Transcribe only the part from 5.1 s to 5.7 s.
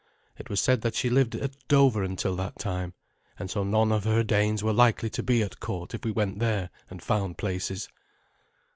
to be at